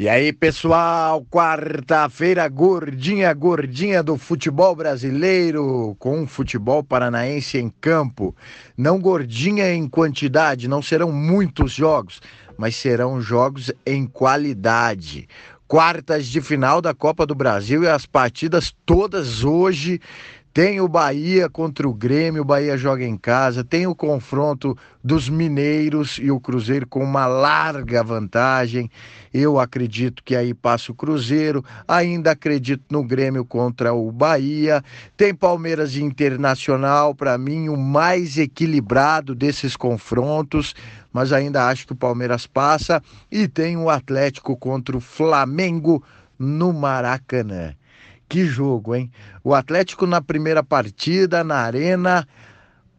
E 0.00 0.08
aí, 0.08 0.32
pessoal, 0.32 1.26
quarta-feira 1.28 2.46
gordinha, 2.46 3.34
gordinha 3.34 4.00
do 4.00 4.16
futebol 4.16 4.76
brasileiro, 4.76 5.96
com 5.98 6.22
o 6.22 6.26
futebol 6.28 6.84
paranaense 6.84 7.58
em 7.58 7.68
campo. 7.68 8.32
Não 8.76 9.00
gordinha 9.00 9.74
em 9.74 9.88
quantidade, 9.88 10.68
não 10.68 10.80
serão 10.80 11.10
muitos 11.10 11.72
jogos, 11.72 12.22
mas 12.56 12.76
serão 12.76 13.20
jogos 13.20 13.72
em 13.84 14.06
qualidade. 14.06 15.28
Quartas 15.66 16.26
de 16.26 16.40
final 16.40 16.80
da 16.80 16.94
Copa 16.94 17.26
do 17.26 17.34
Brasil 17.34 17.82
e 17.82 17.88
as 17.88 18.06
partidas 18.06 18.72
todas 18.86 19.42
hoje 19.42 20.00
tem 20.58 20.80
o 20.80 20.88
Bahia 20.88 21.48
contra 21.48 21.88
o 21.88 21.94
Grêmio, 21.94 22.42
o 22.42 22.44
Bahia 22.44 22.76
joga 22.76 23.04
em 23.04 23.16
casa, 23.16 23.62
tem 23.62 23.86
o 23.86 23.94
confronto 23.94 24.76
dos 25.04 25.28
mineiros 25.28 26.18
e 26.20 26.32
o 26.32 26.40
Cruzeiro 26.40 26.84
com 26.84 26.98
uma 26.98 27.28
larga 27.28 28.02
vantagem. 28.02 28.90
Eu 29.32 29.60
acredito 29.60 30.20
que 30.24 30.34
aí 30.34 30.52
passa 30.52 30.90
o 30.90 30.96
Cruzeiro, 30.96 31.64
ainda 31.86 32.32
acredito 32.32 32.82
no 32.90 33.04
Grêmio 33.04 33.44
contra 33.44 33.94
o 33.94 34.10
Bahia. 34.10 34.82
Tem 35.16 35.32
Palmeiras 35.32 35.94
e 35.94 36.02
Internacional, 36.02 37.14
para 37.14 37.38
mim, 37.38 37.68
o 37.68 37.76
mais 37.76 38.36
equilibrado 38.36 39.36
desses 39.36 39.76
confrontos, 39.76 40.74
mas 41.12 41.32
ainda 41.32 41.68
acho 41.68 41.86
que 41.86 41.92
o 41.92 41.96
Palmeiras 41.96 42.48
passa. 42.48 43.00
E 43.30 43.46
tem 43.46 43.76
o 43.76 43.88
Atlético 43.88 44.56
contra 44.56 44.96
o 44.96 45.00
Flamengo 45.00 46.02
no 46.36 46.72
Maracanã. 46.72 47.76
Que 48.28 48.44
jogo, 48.44 48.94
hein? 48.94 49.10
O 49.42 49.54
Atlético 49.54 50.06
na 50.06 50.20
primeira 50.20 50.62
partida, 50.62 51.42
na 51.42 51.56
Arena, 51.56 52.28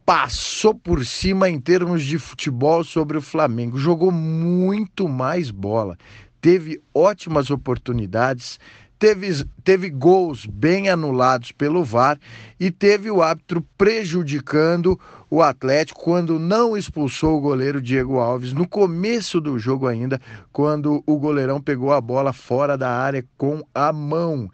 passou 0.04 0.74
por 0.74 1.06
cima 1.06 1.48
em 1.48 1.60
termos 1.60 2.04
de 2.04 2.18
futebol 2.18 2.84
sobre 2.84 3.16
o 3.16 3.22
Flamengo. 3.22 3.78
Jogou 3.78 4.12
muito 4.12 5.08
mais 5.08 5.52
bola. 5.52 5.96
Teve 6.42 6.82
ótimas 6.92 7.52
oportunidades, 7.52 8.60
teve, 8.98 9.46
teve 9.64 9.92
gols 9.92 10.48
bem 10.48 10.90
anulados 10.90 11.52
pelo 11.52 11.84
VAR 11.84 12.18
e 12.60 12.72
teve 12.72 13.12
o 13.12 13.22
árbitro 13.22 13.64
prejudicando 13.78 15.00
o 15.30 15.44
Atlético 15.44 16.02
quando 16.02 16.40
não 16.40 16.76
expulsou 16.76 17.38
o 17.38 17.42
goleiro 17.42 17.80
Diego 17.80 18.18
Alves 18.18 18.52
no 18.52 18.68
começo 18.68 19.40
do 19.40 19.60
jogo 19.60 19.86
ainda, 19.86 20.20
quando 20.52 21.04
o 21.06 21.18
goleirão 21.20 21.62
pegou 21.62 21.94
a 21.94 22.02
bola 22.02 22.34
fora 22.34 22.76
da 22.76 22.90
área 22.90 23.24
com 23.38 23.62
a 23.76 23.94
mão. 23.94 24.50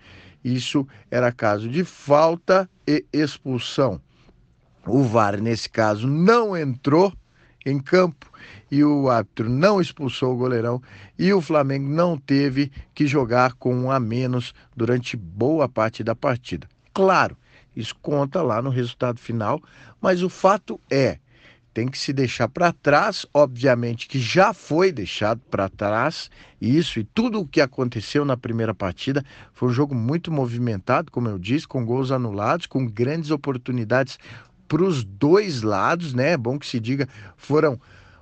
Isso 0.46 0.88
era 1.10 1.32
caso 1.32 1.68
de 1.68 1.84
falta 1.84 2.70
e 2.88 3.04
expulsão. 3.12 4.00
O 4.86 5.02
VAR, 5.02 5.42
nesse 5.42 5.68
caso, 5.68 6.08
não 6.08 6.56
entrou 6.56 7.12
em 7.66 7.80
campo 7.80 8.32
e 8.70 8.84
o 8.84 9.10
árbitro 9.10 9.50
não 9.50 9.82
expulsou 9.82 10.36
o 10.36 10.38
goleirão 10.38 10.80
e 11.18 11.34
o 11.34 11.42
Flamengo 11.42 11.90
não 11.90 12.16
teve 12.16 12.72
que 12.94 13.08
jogar 13.08 13.54
com 13.54 13.76
um 13.76 13.90
a 13.90 14.00
menos 14.00 14.54
durante 14.78 15.18
boa 15.18 15.68
parte 15.68 16.04
da 16.04 16.14
partida. 16.14 16.68
Claro, 16.94 17.36
isso 17.76 17.96
conta 18.00 18.44
lá 18.44 18.62
no 18.62 18.70
resultado 18.70 19.20
final, 19.20 19.60
mas 20.00 20.22
o 20.22 20.30
fato 20.30 20.80
é 20.92 21.18
tem 21.76 21.90
que 21.90 21.98
se 21.98 22.14
deixar 22.14 22.48
para 22.48 22.72
trás, 22.72 23.26
obviamente 23.34 24.08
que 24.08 24.18
já 24.18 24.54
foi 24.54 24.94
deixado 24.94 25.42
para 25.52 25.68
trás 25.68 26.32
isso 26.62 27.02
e 27.02 27.04
tudo 27.04 27.42
o 27.42 27.46
que 27.46 27.60
aconteceu 27.60 28.24
na 28.24 28.38
primeira 28.38 28.74
partida 28.74 29.26
foi 29.54 29.68
um 29.68 29.74
jogo 29.74 29.94
muito 29.94 30.32
movimentado, 30.32 31.12
como 31.12 31.28
eu 31.28 31.38
disse, 31.38 31.68
com 31.68 31.86
gols 31.86 32.12
anulados, 32.12 32.66
com 32.66 32.88
grandes 32.88 33.30
oportunidades 33.30 34.18
para 34.70 34.82
os 34.82 35.04
dois 35.04 35.64
lados, 35.64 36.14
né? 36.14 36.32
É 36.32 36.38
bom 36.38 36.58
que 36.58 36.66
se 36.66 36.80
diga, 36.80 37.10
foram 37.36 37.78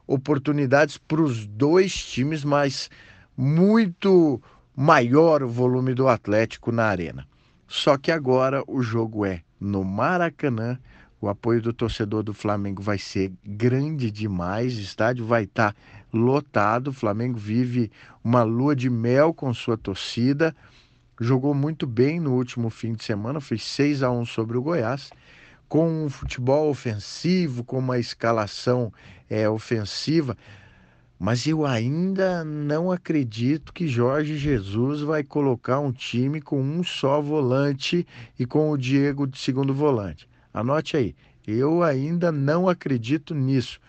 oportunidades 0.07 0.97
para 0.97 1.21
os 1.21 1.45
dois 1.45 1.93
times, 1.93 2.43
mas 2.43 2.89
muito 3.37 4.41
maior 4.75 5.43
o 5.43 5.47
volume 5.47 5.93
do 5.93 6.07
Atlético 6.07 6.71
na 6.71 6.85
arena. 6.85 7.27
Só 7.67 7.99
que 7.99 8.11
agora 8.11 8.63
o 8.67 8.81
jogo 8.81 9.27
é 9.27 9.43
no 9.59 9.83
Maracanã 9.83 10.79
o 11.23 11.29
apoio 11.29 11.61
do 11.61 11.71
torcedor 11.71 12.21
do 12.21 12.33
Flamengo 12.33 12.81
vai 12.81 12.97
ser 12.97 13.31
grande 13.45 14.11
demais, 14.11 14.77
o 14.77 14.81
estádio 14.81 15.25
vai 15.25 15.45
estar 15.45 15.71
tá 15.71 15.79
lotado. 16.11 16.89
O 16.89 16.93
Flamengo 16.93 17.37
vive 17.37 17.89
uma 18.21 18.43
lua 18.43 18.75
de 18.75 18.89
mel 18.89 19.33
com 19.33 19.53
sua 19.53 19.77
torcida. 19.77 20.53
Jogou 21.17 21.53
muito 21.53 21.87
bem 21.87 22.19
no 22.19 22.33
último 22.33 22.69
fim 22.69 22.91
de 22.91 23.05
semana, 23.05 23.39
fez 23.39 23.63
6 23.63 24.03
a 24.03 24.11
1 24.11 24.25
sobre 24.25 24.57
o 24.57 24.61
Goiás, 24.61 25.11
com 25.69 26.05
um 26.05 26.09
futebol 26.09 26.69
ofensivo, 26.69 27.63
com 27.63 27.79
uma 27.79 27.97
escalação 27.97 28.91
é, 29.29 29.47
ofensiva. 29.47 30.35
Mas 31.17 31.47
eu 31.47 31.65
ainda 31.65 32.43
não 32.43 32.91
acredito 32.91 33.71
que 33.71 33.87
Jorge 33.87 34.37
Jesus 34.37 34.99
vai 34.99 35.23
colocar 35.23 35.79
um 35.79 35.93
time 35.93 36.41
com 36.41 36.61
um 36.61 36.83
só 36.83 37.21
volante 37.21 38.05
e 38.37 38.45
com 38.45 38.69
o 38.71 38.77
Diego 38.77 39.25
de 39.25 39.37
segundo 39.37 39.73
volante. 39.73 40.27
Anote 40.53 40.95
aí. 40.95 41.15
Eu 41.45 41.83
ainda 41.83 42.31
não 42.31 42.69
acredito 42.69 43.33
nisso. 43.33 43.79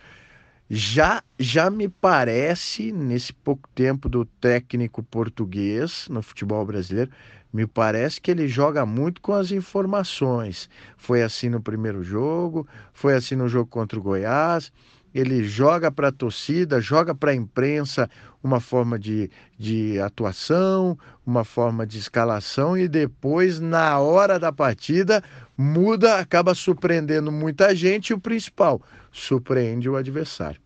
Já, 0.68 1.22
já 1.38 1.68
me 1.70 1.88
parece, 1.88 2.90
nesse 2.90 3.32
pouco 3.32 3.68
tempo 3.74 4.08
do 4.08 4.24
técnico 4.24 5.02
português 5.02 6.08
no 6.08 6.22
futebol 6.22 6.64
brasileiro, 6.64 7.10
me 7.52 7.66
parece 7.66 8.20
que 8.20 8.30
ele 8.30 8.48
joga 8.48 8.84
muito 8.84 9.20
com 9.20 9.34
as 9.34 9.52
informações. 9.52 10.68
Foi 10.96 11.22
assim 11.22 11.48
no 11.48 11.60
primeiro 11.60 12.02
jogo, 12.02 12.66
foi 12.92 13.14
assim 13.14 13.36
no 13.36 13.48
jogo 13.48 13.70
contra 13.70 13.98
o 13.98 14.02
Goiás 14.02 14.72
ele 15.14 15.44
joga 15.44 15.92
para 15.92 16.08
a 16.08 16.12
torcida, 16.12 16.80
joga 16.80 17.14
para 17.14 17.30
a 17.30 17.34
imprensa 17.34 18.10
uma 18.42 18.60
forma 18.60 18.98
de, 18.98 19.30
de 19.56 20.00
atuação, 20.00 20.98
uma 21.24 21.44
forma 21.44 21.86
de 21.86 21.98
escalação 21.98 22.76
e 22.76 22.88
depois, 22.88 23.60
na 23.60 23.98
hora 24.00 24.38
da 24.38 24.52
partida, 24.52 25.22
muda, 25.56 26.18
acaba 26.18 26.54
surpreendendo 26.54 27.30
muita 27.30 27.74
gente 27.74 28.10
e 28.10 28.14
o 28.14 28.20
principal, 28.20 28.82
surpreende 29.12 29.88
o 29.88 29.96
adversário. 29.96 30.60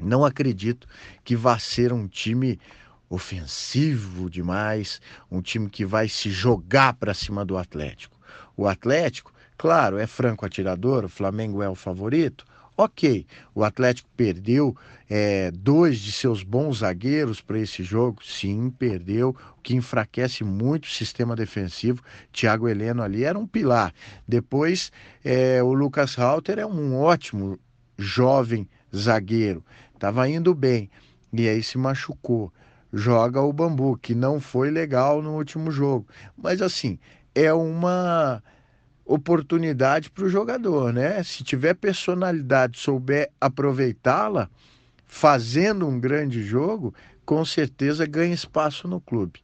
Não 0.00 0.24
acredito 0.24 0.86
que 1.24 1.36
vá 1.36 1.58
ser 1.58 1.92
um 1.92 2.06
time 2.06 2.58
ofensivo 3.08 4.28
demais, 4.28 5.00
um 5.30 5.40
time 5.40 5.70
que 5.70 5.84
vai 5.84 6.08
se 6.08 6.30
jogar 6.30 6.94
para 6.94 7.14
cima 7.14 7.44
do 7.44 7.56
Atlético. 7.56 8.16
O 8.56 8.66
Atlético, 8.66 9.32
claro, 9.56 9.98
é 9.98 10.06
franco 10.06 10.44
atirador, 10.44 11.04
o 11.04 11.08
Flamengo 11.08 11.62
é 11.62 11.68
o 11.68 11.74
favorito, 11.74 12.44
Ok, 12.80 13.26
o 13.56 13.64
Atlético 13.64 14.08
perdeu 14.16 14.76
é, 15.10 15.50
dois 15.50 15.98
de 15.98 16.12
seus 16.12 16.44
bons 16.44 16.78
zagueiros 16.78 17.40
para 17.40 17.58
esse 17.58 17.82
jogo, 17.82 18.24
sim, 18.24 18.70
perdeu, 18.70 19.30
o 19.30 19.60
que 19.60 19.74
enfraquece 19.74 20.44
muito 20.44 20.84
o 20.84 20.88
sistema 20.88 21.34
defensivo. 21.34 22.00
Thiago 22.32 22.68
Heleno 22.68 23.02
ali 23.02 23.24
era 23.24 23.36
um 23.36 23.48
pilar. 23.48 23.92
Depois, 24.28 24.92
é, 25.24 25.60
o 25.60 25.72
Lucas 25.72 26.16
Halter 26.16 26.60
é 26.60 26.64
um 26.64 26.96
ótimo 26.96 27.58
jovem 27.98 28.68
zagueiro, 28.94 29.64
estava 29.92 30.28
indo 30.28 30.54
bem 30.54 30.88
e 31.32 31.48
aí 31.48 31.64
se 31.64 31.76
machucou. 31.76 32.52
Joga 32.92 33.42
o 33.42 33.52
Bambu, 33.52 33.98
que 33.98 34.14
não 34.14 34.40
foi 34.40 34.70
legal 34.70 35.20
no 35.20 35.34
último 35.34 35.72
jogo, 35.72 36.06
mas 36.36 36.62
assim, 36.62 36.96
é 37.34 37.52
uma 37.52 38.40
oportunidade 39.08 40.10
para 40.10 40.24
o 40.24 40.28
jogador, 40.28 40.92
né? 40.92 41.22
Se 41.22 41.42
tiver 41.42 41.74
personalidade, 41.74 42.78
souber 42.78 43.30
aproveitá-la, 43.40 44.50
fazendo 45.06 45.88
um 45.88 45.98
grande 45.98 46.42
jogo, 46.42 46.94
com 47.24 47.42
certeza 47.42 48.04
ganha 48.04 48.34
espaço 48.34 48.86
no 48.86 49.00
clube. 49.00 49.40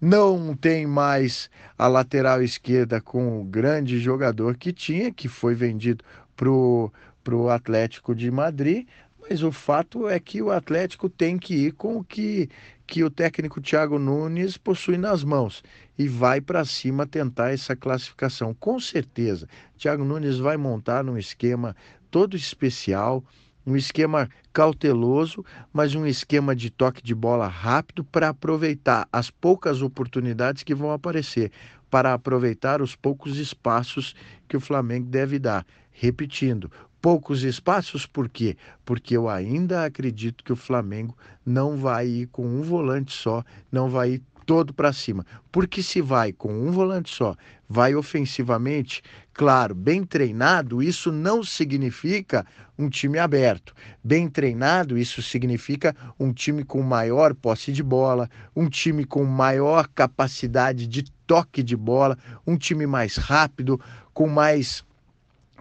Não 0.00 0.56
tem 0.56 0.86
mais 0.86 1.50
a 1.78 1.86
lateral 1.86 2.42
esquerda 2.42 3.00
com 3.00 3.40
o 3.40 3.44
grande 3.44 3.98
jogador 4.00 4.56
que 4.56 4.72
tinha, 4.72 5.12
que 5.12 5.28
foi 5.28 5.54
vendido 5.54 6.02
para 6.34 6.48
o 6.48 7.50
Atlético 7.50 8.14
de 8.14 8.30
Madrid, 8.30 8.86
mas 9.28 9.42
o 9.42 9.52
fato 9.52 10.08
é 10.08 10.18
que 10.18 10.42
o 10.42 10.50
Atlético 10.50 11.08
tem 11.08 11.38
que 11.38 11.54
ir 11.54 11.72
com 11.72 11.98
o 11.98 12.04
que, 12.04 12.48
que 12.86 13.02
o 13.02 13.10
técnico 13.10 13.60
Thiago 13.60 13.98
Nunes 13.98 14.56
possui 14.56 14.98
nas 14.98 15.24
mãos 15.24 15.62
e 15.98 16.08
vai 16.08 16.40
para 16.40 16.64
cima 16.64 17.06
tentar 17.06 17.52
essa 17.52 17.74
classificação. 17.74 18.54
Com 18.54 18.78
certeza, 18.78 19.48
Thiago 19.78 20.04
Nunes 20.04 20.38
vai 20.38 20.56
montar 20.56 21.08
um 21.08 21.16
esquema 21.16 21.74
todo 22.10 22.36
especial, 22.36 23.24
um 23.66 23.76
esquema 23.76 24.28
cauteloso, 24.52 25.44
mas 25.72 25.94
um 25.94 26.06
esquema 26.06 26.54
de 26.54 26.70
toque 26.70 27.02
de 27.02 27.14
bola 27.14 27.48
rápido 27.48 28.04
para 28.04 28.28
aproveitar 28.28 29.08
as 29.10 29.30
poucas 29.30 29.80
oportunidades 29.80 30.62
que 30.62 30.74
vão 30.74 30.92
aparecer, 30.92 31.50
para 31.90 32.12
aproveitar 32.12 32.82
os 32.82 32.94
poucos 32.94 33.38
espaços 33.38 34.14
que 34.46 34.56
o 34.56 34.60
Flamengo 34.60 35.08
deve 35.08 35.38
dar. 35.38 35.64
Repetindo, 35.90 36.70
poucos 37.04 37.42
espaços, 37.42 38.06
por 38.06 38.30
quê? 38.30 38.56
Porque 38.82 39.14
eu 39.14 39.28
ainda 39.28 39.84
acredito 39.84 40.42
que 40.42 40.54
o 40.54 40.56
Flamengo 40.56 41.14
não 41.44 41.76
vai 41.76 42.06
ir 42.06 42.26
com 42.28 42.46
um 42.46 42.62
volante 42.62 43.14
só, 43.14 43.44
não 43.70 43.90
vai 43.90 44.12
ir 44.12 44.22
todo 44.46 44.72
para 44.72 44.90
cima. 44.90 45.26
Porque 45.52 45.82
se 45.82 46.00
vai 46.00 46.32
com 46.32 46.50
um 46.50 46.70
volante 46.70 47.14
só, 47.14 47.36
vai 47.68 47.94
ofensivamente, 47.94 49.02
claro, 49.34 49.74
bem 49.74 50.02
treinado, 50.02 50.82
isso 50.82 51.12
não 51.12 51.44
significa 51.44 52.46
um 52.78 52.88
time 52.88 53.18
aberto. 53.18 53.74
Bem 54.02 54.26
treinado, 54.26 54.96
isso 54.96 55.20
significa 55.20 55.94
um 56.18 56.32
time 56.32 56.64
com 56.64 56.80
maior 56.80 57.34
posse 57.34 57.70
de 57.70 57.82
bola, 57.82 58.30
um 58.56 58.66
time 58.66 59.04
com 59.04 59.24
maior 59.24 59.88
capacidade 59.94 60.86
de 60.86 61.04
toque 61.26 61.62
de 61.62 61.76
bola, 61.76 62.16
um 62.46 62.56
time 62.56 62.86
mais 62.86 63.16
rápido, 63.16 63.78
com 64.14 64.26
mais 64.26 64.82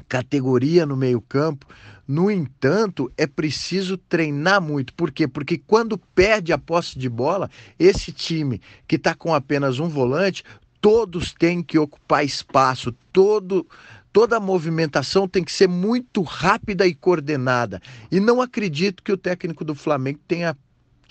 categoria 0.07 0.86
no 0.86 0.95
meio-campo. 0.95 1.66
No 2.07 2.30
entanto, 2.30 3.12
é 3.18 3.25
preciso 3.25 3.98
treinar 3.98 4.62
muito. 4.62 4.94
Por 4.94 5.12
quê? 5.12 5.28
Porque 5.28 5.57
quando 5.57 5.98
perde 5.98 6.51
a 6.51 6.57
posse 6.57 7.00
de 7.00 7.07
bola, 7.10 7.50
esse 7.80 8.12
time 8.12 8.62
que 8.88 8.98
está 8.98 9.16
com 9.16 9.34
apenas 9.34 9.80
um 9.80 9.88
volante, 9.88 10.44
todos 10.81 11.34
têm 11.34 11.63
que 11.63 11.80
ocupar 11.80 12.25
espaço, 12.25 12.94
todo, 13.13 13.66
toda 14.12 14.38
a 14.38 14.40
movimentação 14.40 15.28
tem 15.28 15.44
que 15.44 15.51
ser 15.51 15.68
muito 15.68 16.22
rápida 16.22 16.86
e 16.86 16.94
coordenada. 16.94 17.81
E 18.12 18.19
não 18.19 18.42
acredito 18.42 19.01
que 19.01 19.12
o 19.12 19.18
técnico 19.18 19.63
do 19.63 19.74
Flamengo 19.74 20.19
tenha 20.28 20.57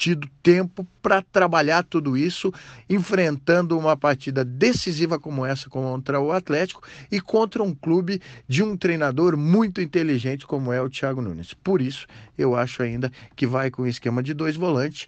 tido 0.03 0.29
tempo 0.43 0.85
para 1.01 1.23
trabalhar 1.23 1.85
tudo 1.85 2.17
isso, 2.17 2.53
enfrentando 2.91 3.79
uma 3.79 3.97
partida 3.97 4.45
decisiva 4.45 5.17
como 5.17 5.47
essa 5.47 5.71
contra 5.71 6.19
o 6.19 6.33
Atlético 6.33 6.83
e 7.09 7.21
contra 7.21 7.63
um 7.63 7.73
clube 7.73 8.21
de 8.49 8.65
um 8.65 8.77
treinador 8.77 9.37
muito 9.37 9.81
inteligente 9.81 10.45
como 10.45 10.73
é 10.73 10.83
o 10.83 10.91
Thiago 10.91 11.23
Nunes. 11.23 11.55
Por 11.55 11.81
isso, 11.81 12.09
eu 12.37 12.57
acho 12.57 12.83
ainda 12.83 13.13
que 13.37 13.47
vai 13.47 13.71
com 13.71 13.83
o 13.83 13.87
esquema 13.87 14.25
de 14.25 14.35
dois 14.35 14.57
volantes 14.57 15.07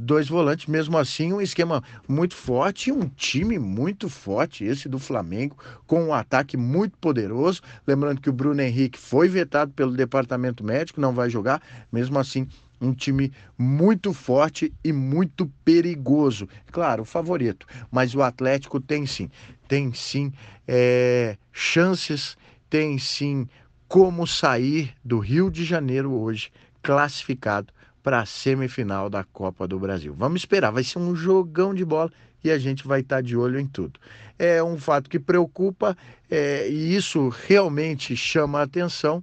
dois 0.00 0.28
volantes, 0.28 0.66
mesmo 0.66 0.96
assim, 0.96 1.32
um 1.32 1.40
esquema 1.40 1.82
muito 2.06 2.36
forte, 2.36 2.92
um 2.92 3.08
time 3.08 3.58
muito 3.58 4.08
forte, 4.08 4.64
esse 4.64 4.88
do 4.88 5.00
Flamengo, 5.00 5.56
com 5.84 6.04
um 6.04 6.14
ataque 6.14 6.56
muito 6.56 6.96
poderoso. 6.98 7.60
Lembrando 7.84 8.20
que 8.20 8.30
o 8.30 8.32
Bruno 8.32 8.62
Henrique 8.62 8.96
foi 8.96 9.28
vetado 9.28 9.72
pelo 9.72 9.90
departamento 9.90 10.62
médico, 10.62 11.00
não 11.00 11.12
vai 11.12 11.28
jogar, 11.28 11.60
mesmo 11.90 12.20
assim, 12.20 12.46
um 12.80 12.92
time 12.92 13.32
muito 13.56 14.12
forte 14.12 14.72
e 14.82 14.92
muito 14.92 15.50
perigoso. 15.64 16.48
Claro, 16.70 17.02
o 17.02 17.06
favorito, 17.06 17.66
mas 17.90 18.14
o 18.14 18.22
Atlético 18.22 18.80
tem 18.80 19.06
sim, 19.06 19.30
tem 19.66 19.92
sim 19.92 20.32
é, 20.66 21.36
chances, 21.52 22.36
tem 22.68 22.98
sim 22.98 23.48
como 23.86 24.26
sair 24.26 24.94
do 25.04 25.18
Rio 25.18 25.50
de 25.50 25.64
Janeiro 25.64 26.12
hoje 26.12 26.50
classificado 26.82 27.72
para 28.02 28.20
a 28.20 28.26
semifinal 28.26 29.10
da 29.10 29.24
Copa 29.24 29.66
do 29.66 29.78
Brasil. 29.78 30.14
Vamos 30.16 30.42
esperar, 30.42 30.70
vai 30.70 30.84
ser 30.84 30.98
um 30.98 31.14
jogão 31.14 31.74
de 31.74 31.84
bola 31.84 32.10
e 32.42 32.50
a 32.50 32.58
gente 32.58 32.86
vai 32.86 33.00
estar 33.00 33.16
tá 33.16 33.22
de 33.22 33.36
olho 33.36 33.58
em 33.58 33.66
tudo. 33.66 33.98
É 34.38 34.62
um 34.62 34.78
fato 34.78 35.10
que 35.10 35.18
preocupa 35.18 35.96
é, 36.30 36.68
e 36.68 36.94
isso 36.94 37.28
realmente 37.28 38.16
chama 38.16 38.60
a 38.60 38.62
atenção 38.62 39.22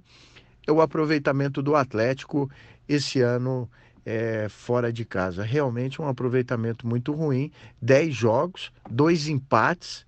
é 0.66 0.72
o 0.72 0.80
aproveitamento 0.80 1.62
do 1.62 1.76
Atlético 1.76 2.50
esse 2.88 3.20
ano 3.20 3.68
é, 4.04 4.48
fora 4.48 4.92
de 4.92 5.04
casa. 5.04 5.42
Realmente 5.42 6.00
um 6.00 6.06
aproveitamento 6.06 6.86
muito 6.86 7.12
ruim. 7.12 7.50
10 7.82 8.14
jogos, 8.14 8.72
dois 8.88 9.28
empates 9.28 10.06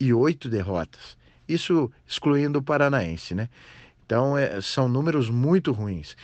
e 0.00 0.12
oito 0.12 0.48
derrotas. 0.48 1.16
Isso 1.48 1.90
excluindo 2.06 2.58
o 2.58 2.62
Paranaense, 2.62 3.34
né? 3.34 3.48
Então, 4.04 4.38
é, 4.38 4.60
são 4.60 4.88
números 4.88 5.28
muito 5.28 5.72
ruins. 5.72 6.16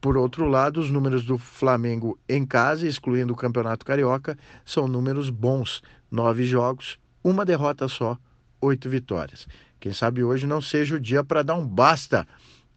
Por 0.00 0.16
outro 0.16 0.46
lado, 0.48 0.80
os 0.80 0.90
números 0.90 1.24
do 1.24 1.38
Flamengo 1.38 2.16
em 2.28 2.46
casa, 2.46 2.86
excluindo 2.86 3.32
o 3.32 3.36
Campeonato 3.36 3.84
Carioca, 3.84 4.38
são 4.64 4.86
números 4.86 5.28
bons. 5.28 5.82
Nove 6.10 6.44
jogos, 6.44 6.98
uma 7.22 7.44
derrota 7.44 7.86
só, 7.88 8.18
oito 8.60 8.88
vitórias. 8.90 9.46
Quem 9.78 9.92
sabe 9.92 10.22
hoje 10.22 10.46
não 10.46 10.60
seja 10.60 10.96
o 10.96 11.00
dia 11.00 11.22
para 11.22 11.42
dar 11.42 11.54
um 11.54 11.66
basta 11.66 12.26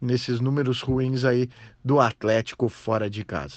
nesses 0.04 0.40
números 0.40 0.80
ruins 0.80 1.24
aí 1.24 1.48
do 1.84 2.00
Atlético 2.00 2.68
fora 2.68 3.08
de 3.08 3.24
casa. 3.24 3.56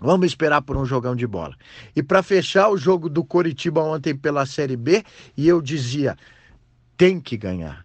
Vamos 0.00 0.28
esperar 0.28 0.62
por 0.62 0.76
um 0.76 0.84
jogão 0.86 1.14
de 1.14 1.26
bola. 1.26 1.54
E 1.94 2.02
para 2.02 2.22
fechar 2.22 2.70
o 2.70 2.76
jogo 2.76 3.08
do 3.08 3.22
Coritiba 3.22 3.82
ontem 3.82 4.16
pela 4.16 4.46
Série 4.46 4.76
B, 4.76 5.04
e 5.36 5.46
eu 5.46 5.60
dizia, 5.60 6.16
tem 6.96 7.20
que 7.20 7.36
ganhar. 7.36 7.84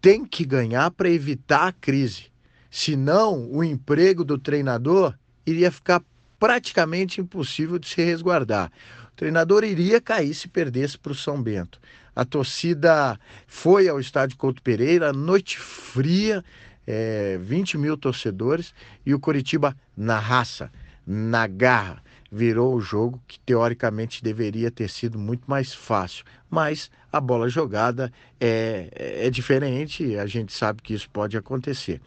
Tem 0.00 0.24
que 0.24 0.44
ganhar 0.44 0.90
para 0.92 1.10
evitar 1.10 1.68
a 1.68 1.72
crise. 1.72 2.26
Senão, 2.70 3.48
o 3.50 3.62
emprego 3.62 4.24
do 4.24 4.38
treinador 4.38 5.14
iria 5.44 5.70
ficar 5.70 6.02
praticamente 6.38 7.20
impossível 7.20 7.78
de 7.78 7.88
se 7.88 8.02
resguardar. 8.02 8.70
O 9.12 9.16
treinador 9.16 9.64
iria 9.64 10.00
cair 10.00 10.34
se 10.34 10.48
perdesse 10.48 10.96
para 10.96 11.12
o 11.12 11.14
São 11.14 11.42
Bento. 11.42 11.80
A 12.14 12.24
torcida 12.24 13.18
foi 13.46 13.88
ao 13.88 13.98
estádio 13.98 14.36
Couto 14.36 14.62
Pereira, 14.62 15.12
noite 15.12 15.58
fria, 15.58 16.44
é, 16.86 17.38
20 17.40 17.78
mil 17.78 17.96
torcedores 17.96 18.74
e 19.04 19.14
o 19.14 19.20
Coritiba 19.20 19.76
na 19.96 20.18
raça, 20.18 20.70
na 21.06 21.46
garra, 21.46 22.02
virou 22.30 22.74
o 22.74 22.80
jogo 22.80 23.22
que 23.28 23.38
teoricamente 23.40 24.22
deveria 24.22 24.70
ter 24.70 24.88
sido 24.88 25.18
muito 25.18 25.44
mais 25.46 25.74
fácil. 25.74 26.24
Mas 26.48 26.90
a 27.12 27.20
bola 27.20 27.48
jogada 27.48 28.10
é, 28.40 28.88
é 29.26 29.30
diferente, 29.30 30.16
a 30.16 30.26
gente 30.26 30.52
sabe 30.52 30.80
que 30.80 30.94
isso 30.94 31.10
pode 31.10 31.36
acontecer. 31.36 32.00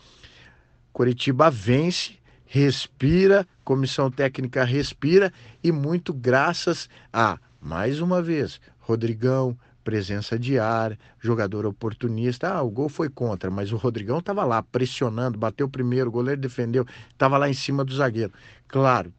Coritiba 0.92 1.52
vence, 1.52 2.18
respira, 2.46 3.46
comissão 3.64 4.10
técnica 4.10 4.64
respira 4.64 5.32
e 5.64 5.72
muito 5.72 6.14
graças 6.14 6.90
a, 7.14 7.38
mais 7.62 8.02
uma 8.02 8.22
vez, 8.22 8.60
Rodrigão, 8.80 9.58
presença 9.86 10.38
de 10.38 10.58
área, 10.60 10.98
jogador 11.22 11.66
oportunista. 11.66 12.50
Ah, 12.50 12.64
o 12.64 12.70
gol 12.70 12.90
foi 12.90 13.08
contra, 13.08 13.52
mas 13.52 13.72
o 13.72 13.78
Rodrigão 13.78 14.18
estava 14.18 14.44
lá 14.44 14.62
pressionando, 14.62 15.38
bateu 15.38 15.70
primeiro, 15.70 16.10
o 16.10 16.12
goleiro 16.12 16.42
defendeu, 16.42 16.86
estava 17.12 17.38
lá 17.38 17.48
em 17.48 17.54
cima 17.54 17.86
do 17.86 17.96
zagueiro. 17.96 18.34
Claro, 18.68 19.14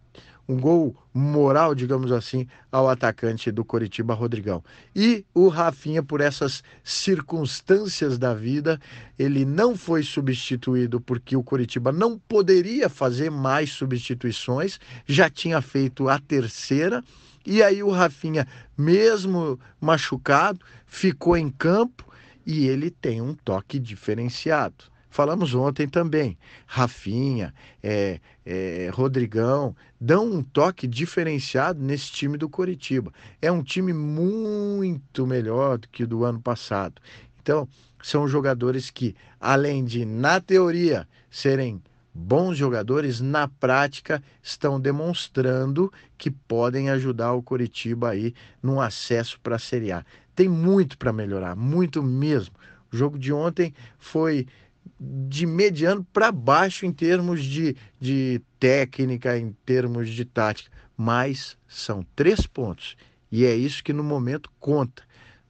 um 0.48 0.58
gol 0.58 0.94
moral, 1.12 1.75
digamos 1.75 2.12
assim, 2.12 2.46
ao 2.70 2.88
atacante 2.88 3.50
do 3.50 3.64
Coritiba, 3.64 4.14
Rodrigão. 4.14 4.62
E 4.94 5.25
o 5.34 5.48
Rafinha, 5.48 6.02
por 6.02 6.20
essas 6.20 6.62
circunstâncias 6.84 8.19
da 8.19 8.34
vida, 8.34 8.81
ele 9.19 9.44
não 9.44 9.76
foi 9.76 10.02
substituído 10.02 11.00
porque 11.00 11.37
o 11.37 11.43
Coritiba 11.43 11.90
não 11.90 12.19
poderia 12.19 12.88
fazer 12.88 13.31
mais 13.31 13.70
substituições, 13.70 14.78
já 15.06 15.28
tinha 15.28 15.60
feito 15.60 16.08
a 16.08 16.19
terceira 16.19 17.02
e 17.46 17.62
aí 17.62 17.81
o 17.82 17.90
Rafinha, 17.90 18.46
mesmo 18.76 19.58
machucado, 19.81 20.60
ficou 20.84 21.37
em 21.37 21.49
campo 21.49 22.04
e 22.44 22.66
ele 22.66 22.90
tem 22.90 23.22
um 23.22 23.34
toque 23.34 23.78
diferenciado. 23.78 24.95
Falamos 25.16 25.54
ontem 25.54 25.88
também. 25.88 26.36
Rafinha, 26.66 27.54
é, 27.82 28.20
é, 28.44 28.90
Rodrigão 28.92 29.74
dão 29.98 30.30
um 30.30 30.42
toque 30.42 30.87
diferenciado 30.87 31.82
nesse 31.82 32.12
time 32.12 32.37
do 32.37 32.50
Coritiba. 32.50 33.11
É 33.40 33.50
um 33.50 33.62
time 33.62 33.94
muito 33.94 35.26
melhor 35.26 35.78
do 35.78 35.88
que 35.88 36.02
o 36.02 36.06
do 36.06 36.23
ano 36.23 36.38
passado. 36.38 37.00
Então, 37.40 37.66
são 38.02 38.28
jogadores 38.28 38.90
que, 38.90 39.16
além 39.40 39.87
de, 39.87 40.04
na 40.04 40.38
teoria, 40.38 41.08
serem 41.30 41.82
bons 42.12 42.58
jogadores, 42.58 43.18
na 43.18 43.49
prática, 43.49 44.23
estão 44.42 44.78
demonstrando 44.78 45.90
que 46.18 46.30
podem 46.30 46.90
ajudar 46.90 47.32
o 47.32 47.42
Coritiba 47.42 48.11
aí 48.11 48.35
no 48.62 48.82
acesso 48.82 49.40
para 49.42 49.56
a 49.56 49.58
Série 49.58 49.92
A. 49.92 50.04
Tem 50.35 50.46
muito 50.46 50.99
para 50.99 51.11
melhorar, 51.11 51.56
muito 51.56 52.02
mesmo. 52.02 52.54
O 52.92 52.96
jogo 52.96 53.18
de 53.18 53.32
ontem 53.32 53.75
foi 53.99 54.46
de 54.99 55.47
mediano 55.47 56.07
para 56.12 56.31
baixo 56.31 56.87
em 56.87 56.93
termos 56.93 57.45
de, 57.45 57.76
de 58.00 58.40
técnica, 58.59 59.37
em 59.38 59.55
termos 59.64 60.09
de 60.09 60.25
tática, 60.25 60.71
mas 60.97 61.57
são 61.66 62.05
três 62.14 62.47
pontos. 62.47 62.97
E 63.31 63.45
é 63.45 63.55
isso 63.55 63.83
que 63.83 63.93
no 63.93 64.05
momento 64.05 64.50
conta. 64.59 65.02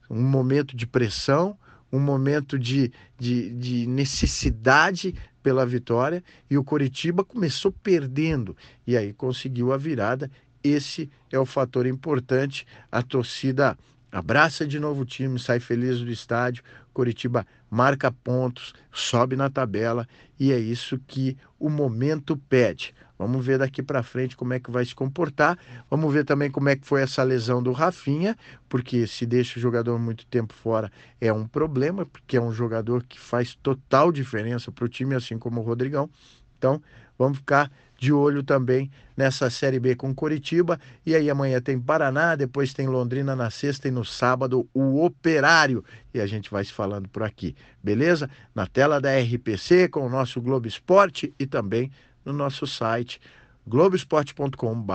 Um 0.09 0.23
momento 0.23 0.75
de 0.75 0.87
pressão, 0.87 1.57
um 1.91 1.99
momento 1.99 2.57
de, 2.57 2.91
de, 3.17 3.51
de 3.51 3.87
necessidade 3.87 5.13
pela 5.41 5.65
vitória 5.65 6.23
e 6.49 6.57
o 6.57 6.63
Coritiba 6.63 7.23
começou 7.23 7.71
perdendo 7.71 8.55
e 8.85 8.97
aí 8.97 9.13
conseguiu 9.13 9.71
a 9.71 9.77
virada. 9.77 10.29
Esse 10.63 11.09
é 11.31 11.39
o 11.39 11.45
fator 11.45 11.85
importante. 11.85 12.65
A 12.91 13.01
torcida 13.01 13.77
abraça 14.11 14.65
de 14.65 14.79
novo 14.79 15.01
o 15.01 15.05
time, 15.05 15.39
sai 15.39 15.59
feliz 15.59 15.99
do 15.99 16.11
estádio. 16.11 16.63
Coritiba 16.93 17.45
marca 17.69 18.11
pontos, 18.11 18.73
sobe 18.91 19.35
na 19.35 19.49
tabela 19.49 20.07
e 20.39 20.51
é 20.51 20.59
isso 20.59 20.99
que 21.07 21.37
o 21.59 21.69
momento 21.69 22.35
pede. 22.35 22.93
Vamos 23.17 23.43
ver 23.43 23.57
daqui 23.57 23.81
para 23.81 24.03
frente 24.03 24.37
como 24.37 24.53
é 24.53 24.59
que 24.59 24.69
vai 24.69 24.85
se 24.85 24.93
comportar. 24.93 25.57
Vamos 25.89 26.13
ver 26.13 26.23
também 26.23 26.51
como 26.51 26.69
é 26.69 26.75
que 26.75 26.85
foi 26.85 27.01
essa 27.01 27.23
lesão 27.23 27.63
do 27.63 27.71
Rafinha, 27.71 28.37
porque 28.69 29.07
se 29.07 29.25
deixa 29.25 29.57
o 29.57 29.61
jogador 29.61 29.97
muito 29.97 30.25
tempo 30.27 30.53
fora 30.53 30.91
é 31.19 31.33
um 31.33 31.47
problema, 31.47 32.05
porque 32.05 32.37
é 32.37 32.41
um 32.41 32.51
jogador 32.51 33.03
que 33.03 33.19
faz 33.19 33.55
total 33.55 34.11
diferença 34.11 34.71
para 34.71 34.85
o 34.85 34.89
time, 34.89 35.15
assim 35.15 35.37
como 35.39 35.61
o 35.61 35.63
Rodrigão. 35.63 36.09
Então, 36.57 36.81
vamos 37.17 37.37
ficar 37.37 37.71
de 37.97 38.13
olho 38.13 38.43
também 38.43 38.91
nessa 39.15 39.49
Série 39.49 39.79
B 39.79 39.95
com 39.95 40.13
Coritiba. 40.13 40.79
E 41.05 41.15
aí 41.15 41.29
amanhã 41.29 41.59
tem 41.59 41.79
Paraná, 41.79 42.35
depois 42.35 42.73
tem 42.73 42.87
Londrina 42.87 43.35
na 43.35 43.49
sexta 43.49 43.87
e 43.87 43.91
no 43.91 44.05
sábado 44.05 44.69
o 44.73 45.03
Operário. 45.03 45.83
E 46.13 46.21
a 46.21 46.27
gente 46.27 46.51
vai 46.51 46.63
se 46.63 46.71
falando 46.71 47.09
por 47.09 47.23
aqui, 47.23 47.55
beleza? 47.83 48.29
Na 48.53 48.67
tela 48.67 49.01
da 49.01 49.17
RPC 49.17 49.89
com 49.89 50.05
o 50.05 50.09
nosso 50.09 50.39
Globo 50.41 50.67
Esporte 50.67 51.33
e 51.39 51.47
também 51.47 51.91
no 52.23 52.33
nosso 52.33 52.67
site 52.67 53.19
globoesporte.com.br. 53.65 54.93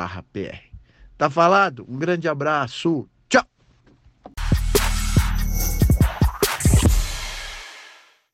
Tá 1.19 1.29
falado? 1.29 1.85
Um 1.89 1.99
grande 1.99 2.29
abraço. 2.29 3.09